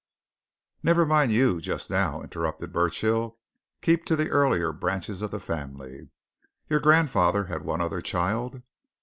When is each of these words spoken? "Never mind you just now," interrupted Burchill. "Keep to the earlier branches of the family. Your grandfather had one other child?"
"Never 0.81 1.05
mind 1.05 1.31
you 1.31 1.61
just 1.61 1.91
now," 1.91 2.23
interrupted 2.23 2.73
Burchill. 2.73 3.37
"Keep 3.83 4.03
to 4.05 4.15
the 4.15 4.31
earlier 4.31 4.71
branches 4.73 5.21
of 5.21 5.29
the 5.29 5.39
family. 5.39 6.09
Your 6.67 6.79
grandfather 6.79 7.43
had 7.43 7.61
one 7.63 7.81
other 7.81 8.01
child?" 8.01 8.63